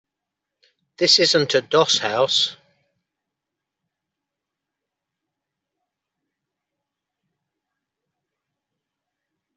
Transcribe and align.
This 0.97 1.19
isn't 1.19 1.53
a 1.53 1.61
doss 1.61 1.99
house. 1.99 2.55